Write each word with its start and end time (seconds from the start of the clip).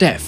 Dev. 0.00 0.22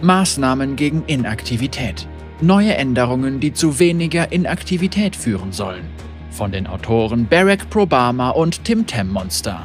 Maßnahmen 0.00 0.76
gegen 0.76 1.04
Inaktivität. 1.06 2.08
Neue 2.40 2.74
Änderungen, 2.74 3.38
die 3.38 3.52
zu 3.52 3.78
weniger 3.78 4.32
Inaktivität 4.32 5.14
führen 5.14 5.52
sollen. 5.52 5.84
Von 6.30 6.52
den 6.52 6.66
Autoren 6.66 7.26
Barack 7.26 7.68
Probama 7.68 8.30
und 8.30 8.64
Tim 8.64 8.86
Tam 8.86 9.10
Monster. 9.10 9.62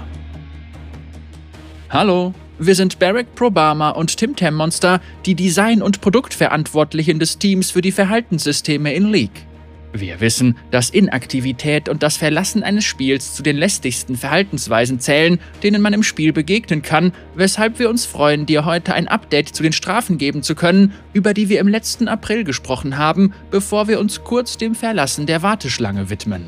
Hallo, 1.90 2.34
wir 2.60 2.76
sind 2.76 3.00
Barack 3.00 3.34
Probama 3.36 3.92
und 3.92 4.18
Tim 4.18 4.36
Tam 4.36 4.56
Monster, 4.56 5.00
die 5.26 5.36
Design- 5.36 5.82
und 5.82 6.02
Produktverantwortlichen 6.02 7.20
des 7.20 7.38
Teams 7.38 7.72
für 7.72 7.82
die 7.82 7.94
Verhaltenssysteme 7.94 8.94
in 8.94 9.10
League. 9.10 9.48
Wir 9.92 10.20
wissen, 10.22 10.56
dass 10.70 10.92
Inaktivität 10.92 11.90
und 11.90 12.04
das 12.04 12.18
Verlassen 12.18 12.62
eines 12.62 12.86
Spiels 12.86 13.34
zu 13.34 13.42
den 13.42 13.58
lästigsten 13.58 14.16
Verhaltensweisen 14.16 15.00
zählen, 15.00 15.40
denen 15.64 15.82
man 15.82 15.94
im 15.94 16.04
Spiel 16.04 16.32
begegnen 16.32 16.84
kann, 16.84 17.12
weshalb 17.34 17.80
wir 17.80 17.90
uns 17.90 18.06
freuen, 18.06 18.46
dir 18.46 18.66
heute 18.66 18.94
ein 18.94 19.08
Update 19.08 19.50
zu 19.50 19.64
den 19.64 19.74
Strafen 19.74 20.20
geben 20.20 20.44
zu 20.44 20.54
können, 20.54 20.94
über 21.14 21.34
die 21.34 21.50
wir 21.50 21.60
im 21.60 21.68
letzten 21.68 22.08
April 22.08 22.44
gesprochen 22.44 22.98
haben, 22.98 23.34
bevor 23.50 23.88
wir 23.88 24.00
uns 24.00 24.24
kurz 24.24 24.58
dem 24.58 24.76
Verlassen 24.76 25.26
der 25.26 25.42
Warteschlange 25.42 26.12
widmen. 26.12 26.46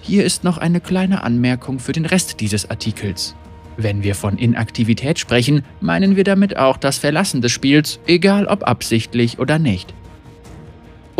Hier 0.00 0.24
ist 0.24 0.42
noch 0.42 0.56
eine 0.56 0.80
kleine 0.80 1.22
Anmerkung 1.22 1.78
für 1.78 1.92
den 1.92 2.06
Rest 2.06 2.40
dieses 2.40 2.70
Artikels. 2.70 3.36
Wenn 3.76 4.02
wir 4.02 4.14
von 4.14 4.38
Inaktivität 4.38 5.18
sprechen, 5.18 5.62
meinen 5.80 6.16
wir 6.16 6.24
damit 6.24 6.56
auch 6.56 6.78
das 6.78 6.98
Verlassen 6.98 7.42
des 7.42 7.52
Spiels, 7.52 8.00
egal 8.06 8.46
ob 8.46 8.66
absichtlich 8.66 9.38
oder 9.38 9.58
nicht. 9.58 9.94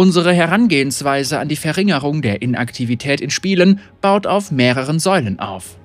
Unsere 0.00 0.32
Herangehensweise 0.32 1.38
an 1.38 1.48
die 1.48 1.56
Verringerung 1.56 2.22
der 2.22 2.40
Inaktivität 2.40 3.20
in 3.20 3.28
Spielen 3.28 3.80
baut 4.00 4.26
auf 4.26 4.50
mehreren 4.50 4.98
Säulen 4.98 5.38
auf. 5.40 5.76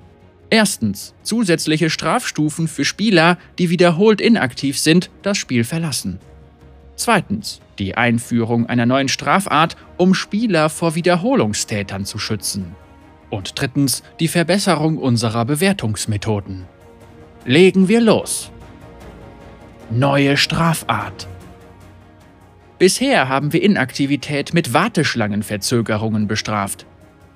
Erstens 0.48 1.14
zusätzliche 1.22 1.90
Strafstufen 1.90 2.66
für 2.66 2.86
Spieler, 2.86 3.36
die 3.58 3.68
wiederholt 3.68 4.22
inaktiv 4.22 4.78
sind, 4.78 5.10
das 5.20 5.36
Spiel 5.36 5.64
verlassen. 5.64 6.18
Zweitens 6.94 7.60
die 7.78 7.98
Einführung 7.98 8.64
einer 8.64 8.86
neuen 8.86 9.08
Strafart, 9.08 9.76
um 9.98 10.14
Spieler 10.14 10.70
vor 10.70 10.94
Wiederholungstätern 10.94 12.06
zu 12.06 12.18
schützen. 12.18 12.74
Und 13.28 13.60
drittens 13.60 14.02
die 14.18 14.28
Verbesserung 14.28 14.96
unserer 14.96 15.44
Bewertungsmethoden. 15.44 16.64
Legen 17.44 17.88
wir 17.88 18.00
los. 18.00 18.50
Neue 19.90 20.38
Strafart. 20.38 21.28
Bisher 22.78 23.30
haben 23.30 23.54
wir 23.54 23.62
Inaktivität 23.62 24.52
mit 24.52 24.74
Warteschlangenverzögerungen 24.74 26.28
bestraft. 26.28 26.84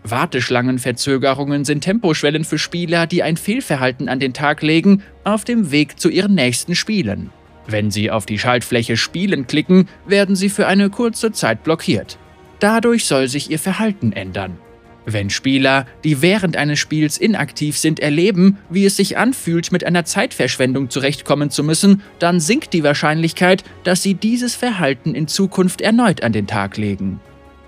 Warteschlangenverzögerungen 0.04 1.64
sind 1.64 1.82
Temposchwellen 1.82 2.44
für 2.44 2.58
Spieler, 2.58 3.06
die 3.06 3.22
ein 3.22 3.38
Fehlverhalten 3.38 4.08
an 4.08 4.20
den 4.20 4.34
Tag 4.34 4.60
legen, 4.60 5.02
auf 5.24 5.44
dem 5.44 5.70
Weg 5.70 5.98
zu 5.98 6.10
ihren 6.10 6.34
nächsten 6.34 6.74
Spielen. 6.74 7.30
Wenn 7.66 7.90
sie 7.90 8.10
auf 8.10 8.26
die 8.26 8.38
Schaltfläche 8.38 8.98
Spielen 8.98 9.46
klicken, 9.46 9.88
werden 10.06 10.36
sie 10.36 10.50
für 10.50 10.66
eine 10.66 10.90
kurze 10.90 11.32
Zeit 11.32 11.64
blockiert. 11.64 12.18
Dadurch 12.58 13.06
soll 13.06 13.28
sich 13.28 13.50
ihr 13.50 13.58
Verhalten 13.58 14.12
ändern. 14.12 14.58
Wenn 15.06 15.30
Spieler, 15.30 15.86
die 16.04 16.20
während 16.22 16.56
eines 16.56 16.78
Spiels 16.78 17.16
inaktiv 17.16 17.78
sind, 17.78 18.00
erleben, 18.00 18.58
wie 18.68 18.84
es 18.84 18.96
sich 18.96 19.16
anfühlt, 19.16 19.72
mit 19.72 19.84
einer 19.84 20.04
Zeitverschwendung 20.04 20.90
zurechtkommen 20.90 21.50
zu 21.50 21.64
müssen, 21.64 22.02
dann 22.18 22.38
sinkt 22.38 22.72
die 22.72 22.84
Wahrscheinlichkeit, 22.84 23.64
dass 23.84 24.02
sie 24.02 24.14
dieses 24.14 24.54
Verhalten 24.54 25.14
in 25.14 25.26
Zukunft 25.26 25.80
erneut 25.80 26.22
an 26.22 26.32
den 26.32 26.46
Tag 26.46 26.76
legen. 26.76 27.20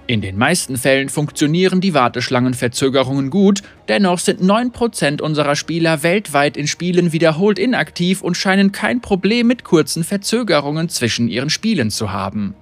In 0.08 0.20
den 0.20 0.36
meisten 0.36 0.76
Fällen 0.76 1.08
funktionieren 1.08 1.80
die 1.80 1.94
Warteschlangenverzögerungen 1.94 3.30
gut, 3.30 3.62
dennoch 3.88 4.18
sind 4.18 4.42
9% 4.42 5.22
unserer 5.22 5.56
Spieler 5.56 6.02
weltweit 6.02 6.56
in 6.56 6.66
Spielen 6.66 7.12
wiederholt 7.12 7.58
inaktiv 7.58 8.20
und 8.20 8.36
scheinen 8.36 8.72
kein 8.72 9.00
Problem 9.00 9.46
mit 9.46 9.64
kurzen 9.64 10.04
Verzögerungen 10.04 10.88
zwischen 10.88 11.28
ihren 11.28 11.50
Spielen 11.50 11.90
zu 11.90 12.12
haben. 12.12 12.54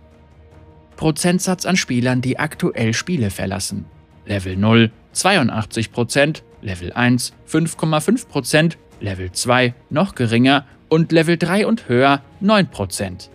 Prozentsatz 0.97 1.65
an 1.65 1.77
Spielern, 1.77 2.21
die 2.21 2.39
aktuell 2.39 2.93
Spiele 2.93 3.31
verlassen. 3.31 3.87
Level 4.27 4.57
0 4.57 4.91
82%, 5.15 6.43
Level 6.63 6.93
1 6.93 7.33
5,5%, 7.49 8.75
Level 9.01 9.33
2 9.33 9.75
noch 9.89 10.15
geringer 10.15 10.67
und 10.89 11.13
Level 11.13 11.37
3 11.37 11.67
und 11.67 11.89
höher 11.89 12.23
9%. 12.43 13.29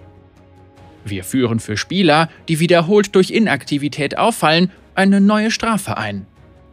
Wir 1.04 1.24
führen 1.24 1.60
für 1.60 1.78
Spieler, 1.78 2.30
die 2.48 2.60
wiederholt 2.60 3.14
durch 3.16 3.30
Inaktivität 3.32 4.18
auffallen, 4.18 4.72
eine 4.96 5.22
neue 5.22 5.52
Strafe 5.52 5.98
ein. 5.98 6.26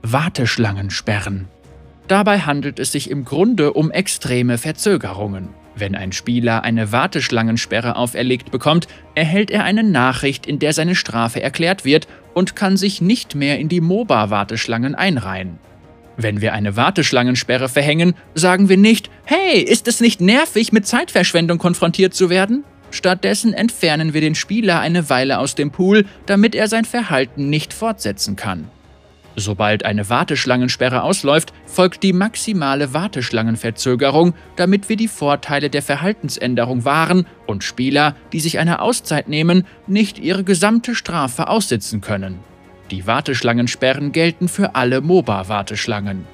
Warteschlangen 0.02 0.90
sperren. 0.90 1.48
Dabei 2.08 2.40
handelt 2.40 2.78
es 2.78 2.92
sich 2.92 3.10
im 3.10 3.24
Grunde 3.24 3.72
um 3.72 3.90
extreme 3.90 4.58
Verzögerungen. 4.58 5.50
Wenn 5.74 5.94
ein 5.94 6.12
Spieler 6.12 6.64
eine 6.64 6.92
Warteschlangensperre 6.92 7.96
auferlegt 7.96 8.50
bekommt, 8.50 8.88
erhält 9.14 9.50
er 9.50 9.64
eine 9.64 9.82
Nachricht, 9.82 10.46
in 10.46 10.58
der 10.58 10.72
seine 10.72 10.94
Strafe 10.94 11.42
erklärt 11.42 11.84
wird 11.84 12.08
und 12.34 12.56
kann 12.56 12.76
sich 12.76 13.00
nicht 13.00 13.34
mehr 13.34 13.58
in 13.58 13.68
die 13.68 13.80
MOBA-Warteschlangen 13.80 14.94
einreihen. 14.94 15.58
Wenn 16.16 16.40
wir 16.40 16.52
eine 16.52 16.76
Warteschlangensperre 16.76 17.68
verhängen, 17.68 18.14
sagen 18.34 18.68
wir 18.68 18.76
nicht, 18.76 19.10
hey, 19.24 19.60
ist 19.60 19.88
es 19.88 20.00
nicht 20.00 20.20
nervig, 20.20 20.72
mit 20.72 20.86
Zeitverschwendung 20.86 21.58
konfrontiert 21.58 22.14
zu 22.14 22.28
werden? 22.28 22.64
Stattdessen 22.90 23.54
entfernen 23.54 24.12
wir 24.12 24.20
den 24.20 24.34
Spieler 24.34 24.80
eine 24.80 25.08
Weile 25.08 25.38
aus 25.38 25.54
dem 25.54 25.70
Pool, 25.70 26.04
damit 26.26 26.54
er 26.54 26.68
sein 26.68 26.84
Verhalten 26.84 27.48
nicht 27.48 27.72
fortsetzen 27.72 28.36
kann. 28.36 28.68
Sobald 29.36 29.84
eine 29.84 30.08
Warteschlangensperre 30.10 31.02
ausläuft, 31.02 31.52
folgt 31.64 32.02
die 32.02 32.12
maximale 32.12 32.92
Warteschlangenverzögerung, 32.92 34.34
damit 34.56 34.88
wir 34.88 34.96
die 34.96 35.08
Vorteile 35.08 35.70
der 35.70 35.82
Verhaltensänderung 35.82 36.84
wahren 36.84 37.26
und 37.46 37.64
Spieler, 37.64 38.14
die 38.32 38.40
sich 38.40 38.58
eine 38.58 38.80
Auszeit 38.80 39.28
nehmen, 39.28 39.66
nicht 39.86 40.18
ihre 40.18 40.44
gesamte 40.44 40.94
Strafe 40.94 41.48
aussitzen 41.48 42.02
können. 42.02 42.40
Die 42.90 43.06
Warteschlangensperren 43.06 44.12
gelten 44.12 44.48
für 44.48 44.74
alle 44.74 45.00
MOBA-Warteschlangen. 45.00 46.26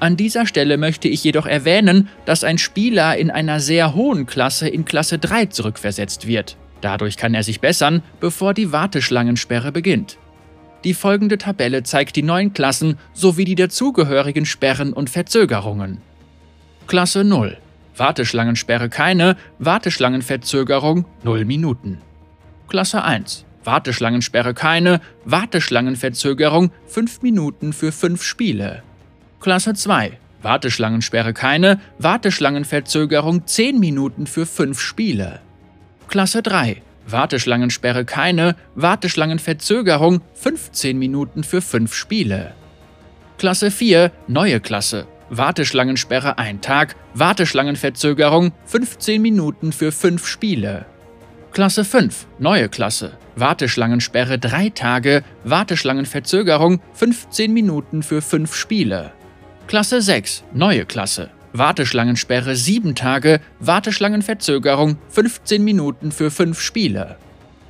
An 0.00 0.18
dieser 0.18 0.44
Stelle 0.44 0.76
möchte 0.76 1.08
ich 1.08 1.24
jedoch 1.24 1.46
erwähnen, 1.46 2.08
dass 2.26 2.44
ein 2.44 2.58
Spieler 2.58 3.16
in 3.16 3.30
einer 3.30 3.58
sehr 3.58 3.94
hohen 3.94 4.26
Klasse 4.26 4.68
in 4.68 4.84
Klasse 4.84 5.18
3 5.18 5.46
zurückversetzt 5.46 6.26
wird. 6.26 6.58
Dadurch 6.82 7.16
kann 7.16 7.32
er 7.32 7.42
sich 7.42 7.60
bessern, 7.62 8.02
bevor 8.20 8.52
die 8.52 8.70
Warteschlangensperre 8.70 9.72
beginnt. 9.72 10.18
Die 10.84 10.94
folgende 10.94 11.38
Tabelle 11.38 11.82
zeigt 11.82 12.14
die 12.14 12.22
neuen 12.22 12.52
Klassen 12.52 12.98
sowie 13.14 13.46
die 13.46 13.54
dazugehörigen 13.54 14.44
Sperren 14.44 14.92
und 14.92 15.08
Verzögerungen. 15.08 16.02
Klasse 16.86 17.24
0. 17.24 17.56
Warteschlangensperre 17.96 18.90
keine, 18.90 19.36
Warteschlangenverzögerung 19.58 21.06
0 21.22 21.44
Minuten. 21.46 21.98
Klasse 22.68 23.02
1. 23.02 23.46
Warteschlangensperre 23.64 24.52
keine, 24.52 25.00
Warteschlangenverzögerung 25.24 26.70
5 26.86 27.22
Minuten 27.22 27.72
für 27.72 27.90
5 27.90 28.22
Spiele. 28.22 28.82
Klasse 29.40 29.72
2. 29.72 30.18
Warteschlangensperre 30.42 31.32
keine, 31.32 31.80
Warteschlangenverzögerung 31.98 33.46
10 33.46 33.80
Minuten 33.80 34.26
für 34.26 34.44
5 34.44 34.78
Spiele. 34.78 35.40
Klasse 36.08 36.42
3. 36.42 36.82
Warteschlangensperre 37.06 38.04
keine, 38.04 38.56
Warteschlangenverzögerung 38.74 40.20
15 40.34 40.98
Minuten 40.98 41.44
für 41.44 41.60
5 41.60 41.94
Spiele. 41.94 42.54
Klasse 43.38 43.70
4, 43.70 44.10
neue 44.26 44.60
Klasse. 44.60 45.06
Warteschlangensperre 45.30 46.38
1 46.38 46.60
Tag, 46.60 46.96
Warteschlangenverzögerung 47.14 48.52
15 48.66 49.20
Minuten 49.20 49.72
für 49.72 49.92
5 49.92 50.26
Spiele. 50.26 50.86
Klasse 51.52 51.84
5, 51.84 52.26
neue 52.38 52.68
Klasse. 52.68 53.12
Warteschlangensperre 53.36 54.38
3 54.38 54.70
Tage, 54.70 55.24
Warteschlangenverzögerung 55.44 56.80
15 56.94 57.52
Minuten 57.52 58.02
für 58.02 58.22
5 58.22 58.54
Spiele. 58.54 59.12
Klasse 59.66 60.02
6, 60.02 60.44
neue 60.52 60.84
Klasse. 60.84 61.30
Warteschlangensperre 61.56 62.56
7 62.56 62.96
Tage, 62.96 63.40
Warteschlangenverzögerung 63.60 64.98
15 65.10 65.62
Minuten 65.62 66.10
für 66.10 66.32
5 66.32 66.60
Spiele. 66.60 67.16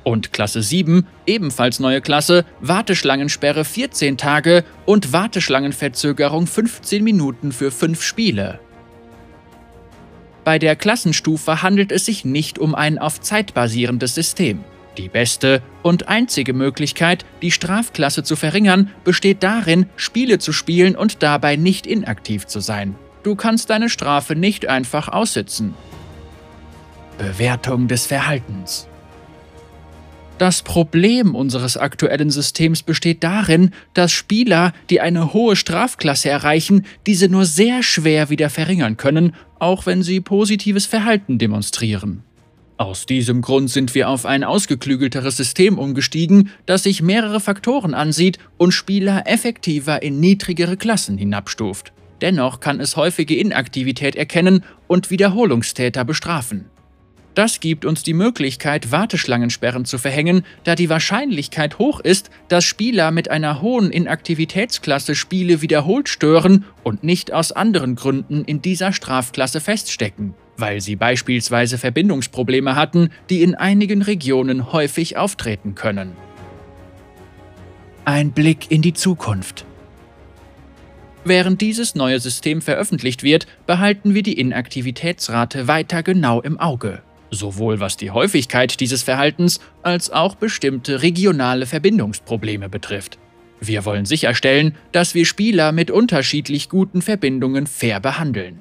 Und 0.03 0.33
Klasse 0.33 0.63
7, 0.63 1.05
ebenfalls 1.27 1.79
neue 1.79 2.01
Klasse, 2.01 2.45
Warteschlangensperre 2.61 3.63
14 3.63 4.17
Tage 4.17 4.63
und 4.87 5.13
Warteschlangenverzögerung 5.13 6.47
15 6.47 7.03
Minuten 7.03 7.51
für 7.51 7.69
5 7.69 8.01
Spiele. 8.01 8.59
Bei 10.43 10.57
der 10.57 10.75
Klassenstufe 10.75 11.61
handelt 11.61 11.91
es 11.91 12.05
sich 12.05 12.25
nicht 12.25 12.57
um 12.57 12.73
ein 12.73 12.97
auf 12.97 13.21
Zeit 13.21 13.53
basierendes 13.53 14.15
System. 14.15 14.63
Die 14.97 15.09
beste 15.09 15.61
und 15.83 16.07
einzige 16.07 16.53
Möglichkeit, 16.53 17.23
die 17.43 17.51
Strafklasse 17.51 18.23
zu 18.23 18.35
verringern, 18.35 18.89
besteht 19.03 19.43
darin, 19.43 19.85
Spiele 19.95 20.39
zu 20.39 20.53
spielen 20.53 20.95
und 20.95 21.21
dabei 21.21 21.55
nicht 21.55 21.85
inaktiv 21.85 22.47
zu 22.47 22.61
sein. 22.61 22.95
Du 23.25 23.33
kannst 23.33 23.71
deine 23.71 23.89
Strafe 23.89 24.35
nicht 24.35 24.69
einfach 24.69 25.07
aussitzen. 25.07 25.73
Bewertung 27.17 27.87
des 27.87 28.05
Verhaltens. 28.05 28.87
Das 30.37 30.61
Problem 30.61 31.33
unseres 31.33 31.75
aktuellen 31.75 32.29
Systems 32.29 32.83
besteht 32.83 33.23
darin, 33.23 33.71
dass 33.95 34.11
Spieler, 34.11 34.73
die 34.91 35.01
eine 35.01 35.33
hohe 35.33 35.55
Strafklasse 35.55 36.29
erreichen, 36.29 36.85
diese 37.07 37.27
nur 37.27 37.45
sehr 37.45 37.81
schwer 37.81 38.29
wieder 38.29 38.51
verringern 38.51 38.95
können, 38.95 39.33
auch 39.57 39.87
wenn 39.87 40.03
sie 40.03 40.21
positives 40.21 40.85
Verhalten 40.85 41.39
demonstrieren. 41.39 42.21
Aus 42.77 43.07
diesem 43.07 43.41
Grund 43.41 43.71
sind 43.71 43.95
wir 43.95 44.07
auf 44.07 44.27
ein 44.27 44.43
ausgeklügelteres 44.43 45.35
System 45.35 45.79
umgestiegen, 45.79 46.51
das 46.67 46.83
sich 46.83 47.01
mehrere 47.01 47.39
Faktoren 47.39 47.95
ansieht 47.95 48.37
und 48.57 48.71
Spieler 48.71 49.23
effektiver 49.25 50.03
in 50.03 50.19
niedrigere 50.19 50.77
Klassen 50.77 51.17
hinabstuft. 51.17 51.91
Dennoch 52.21 52.59
kann 52.59 52.79
es 52.79 52.95
häufige 52.95 53.35
Inaktivität 53.35 54.15
erkennen 54.15 54.63
und 54.87 55.11
Wiederholungstäter 55.11 56.05
bestrafen. 56.05 56.69
Das 57.35 57.59
gibt 57.59 57.83
uns 57.83 58.01
die 58.01 58.13
Möglichkeit, 58.13 58.93
Warteschlangensperren 58.93 59.83
zu 59.83 59.97
verhängen, 59.97 60.45
da 60.63 60.75
die 60.75 60.89
Wahrscheinlichkeit 60.89 61.79
hoch 61.79 61.99
ist, 61.99 62.29
dass 62.47 62.63
Spieler 62.63 63.11
mit 63.11 63.29
einer 63.29 63.61
hohen 63.61 63.91
Inaktivitätsklasse 63.91 65.15
Spiele 65.15 65.61
wiederholt 65.61 66.07
stören 66.07 66.63
und 66.83 67.03
nicht 67.03 67.33
aus 67.33 67.51
anderen 67.51 67.95
Gründen 67.95 68.45
in 68.45 68.61
dieser 68.61 68.93
Strafklasse 68.93 69.59
feststecken, 69.59 70.33
weil 70.55 70.79
sie 70.79 70.95
beispielsweise 70.95 71.77
Verbindungsprobleme 71.77 72.77
hatten, 72.77 73.09
die 73.29 73.43
in 73.43 73.53
einigen 73.53 74.01
Regionen 74.01 74.71
häufig 74.71 75.17
auftreten 75.17 75.75
können. 75.75 76.13
Ein 78.05 78.31
Blick 78.31 78.71
in 78.71 78.81
die 78.81 78.93
Zukunft. 78.93 79.65
Während 81.25 81.59
dieses 81.59 81.95
neue 81.95 82.19
System 82.19 82.61
veröffentlicht 82.61 83.23
wird, 83.23 83.47
behalten 83.65 84.13
wir 84.13 84.23
die 84.23 84.39
Inaktivitätsrate 84.39 85.67
weiter 85.67 86.03
genau 86.03 86.39
im 86.41 86.59
Auge 86.59 87.01
sowohl 87.35 87.79
was 87.79 87.97
die 87.97 88.11
Häufigkeit 88.11 88.79
dieses 88.79 89.03
Verhaltens 89.03 89.59
als 89.83 90.09
auch 90.09 90.35
bestimmte 90.35 91.01
regionale 91.01 91.65
Verbindungsprobleme 91.65 92.69
betrifft. 92.69 93.19
Wir 93.59 93.85
wollen 93.85 94.05
sicherstellen, 94.05 94.75
dass 94.91 95.15
wir 95.15 95.25
Spieler 95.25 95.71
mit 95.71 95.91
unterschiedlich 95.91 96.69
guten 96.69 97.01
Verbindungen 97.01 97.67
fair 97.67 97.99
behandeln. 97.99 98.59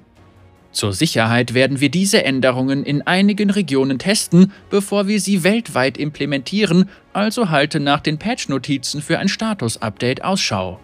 Zur 0.71 0.93
Sicherheit 0.93 1.55
werden 1.55 1.81
wir 1.81 1.89
diese 1.89 2.25
Änderungen 2.25 2.85
in 2.85 3.03
einigen 3.03 3.51
Regionen 3.51 3.99
testen, 3.99 4.53
bevor 4.71 5.07
wir 5.07 5.21
sie 5.21 5.45
weltweit 5.45 5.99
implementieren, 5.99 6.89
also 7.13 7.51
halte 7.51 7.79
nach 7.79 8.01
den 8.01 8.19
Patch-Notizen 8.19 9.01
für 9.01 9.21
ein 9.21 9.29
Status-Update 9.29 10.25
Ausschau. 10.25 10.81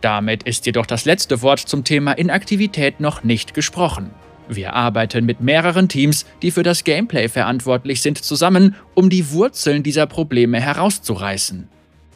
Damit 0.00 0.44
ist 0.44 0.66
jedoch 0.66 0.86
das 0.86 1.04
letzte 1.04 1.42
Wort 1.42 1.60
zum 1.60 1.84
Thema 1.84 2.12
Inaktivität 2.12 3.00
noch 3.00 3.22
nicht 3.22 3.54
gesprochen. 3.54 4.10
Wir 4.48 4.72
arbeiten 4.74 5.26
mit 5.26 5.40
mehreren 5.40 5.88
Teams, 5.88 6.26
die 6.42 6.50
für 6.50 6.64
das 6.64 6.82
Gameplay 6.82 7.28
verantwortlich 7.28 8.02
sind, 8.02 8.18
zusammen, 8.18 8.74
um 8.94 9.08
die 9.08 9.30
Wurzeln 9.30 9.82
dieser 9.82 10.06
Probleme 10.06 10.60
herauszureißen. 10.60 11.68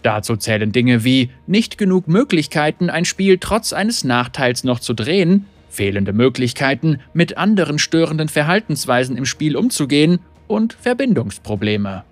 Dazu 0.02 0.36
zählen 0.36 0.72
Dinge 0.72 1.04
wie 1.04 1.30
nicht 1.46 1.78
genug 1.78 2.08
Möglichkeiten, 2.08 2.90
ein 2.90 3.04
Spiel 3.04 3.38
trotz 3.38 3.72
eines 3.72 4.04
Nachteils 4.04 4.64
noch 4.64 4.80
zu 4.80 4.94
drehen, 4.94 5.46
fehlende 5.70 6.12
Möglichkeiten, 6.12 7.00
mit 7.12 7.38
anderen 7.38 7.78
störenden 7.78 8.28
Verhaltensweisen 8.28 9.16
im 9.16 9.26
Spiel 9.26 9.56
umzugehen 9.56 10.18
und 10.46 10.72
Verbindungsprobleme. 10.74 12.04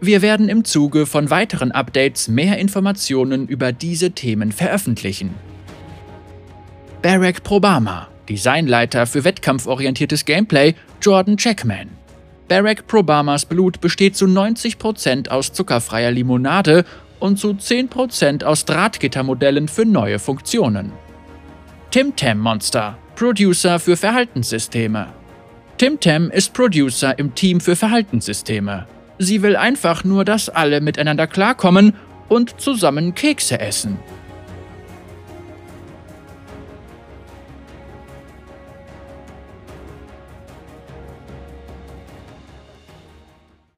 Wir 0.00 0.22
werden 0.22 0.48
im 0.48 0.64
Zuge 0.64 1.06
von 1.06 1.30
weiteren 1.30 1.72
Updates 1.72 2.28
mehr 2.28 2.58
Informationen 2.58 3.48
über 3.48 3.72
diese 3.72 4.10
Themen 4.10 4.52
veröffentlichen. 4.52 5.34
Barack 7.02 7.42
Probama 7.42 8.08
Designleiter 8.28 9.06
für 9.06 9.24
wettkampforientiertes 9.24 10.24
Gameplay 10.24 10.74
Jordan 11.00 11.36
Jackman. 11.38 11.90
Barack 12.48 12.86
Probamas 12.86 13.44
Blut 13.44 13.80
besteht 13.80 14.16
zu 14.16 14.26
90% 14.26 15.28
aus 15.28 15.52
zuckerfreier 15.52 16.10
Limonade 16.10 16.84
und 17.18 17.38
zu 17.38 17.50
10% 17.50 18.44
aus 18.44 18.64
Drahtgittermodellen 18.64 19.68
für 19.68 19.84
neue 19.84 20.18
Funktionen. 20.18 20.92
Tim 21.90 22.14
Tam 22.14 22.38
Monster, 22.38 22.98
Producer 23.14 23.78
für 23.78 23.96
Verhaltenssysteme. 23.96 25.08
Tim 25.78 25.98
Tam 25.98 26.30
ist 26.30 26.52
Producer 26.52 27.18
im 27.18 27.34
Team 27.34 27.60
für 27.60 27.74
Verhaltenssysteme. 27.74 28.86
Sie 29.18 29.42
will 29.42 29.56
einfach 29.56 30.04
nur, 30.04 30.24
dass 30.24 30.48
alle 30.48 30.80
miteinander 30.80 31.26
klarkommen 31.26 31.94
und 32.28 32.60
zusammen 32.60 33.14
Kekse 33.14 33.60
essen. 33.60 33.98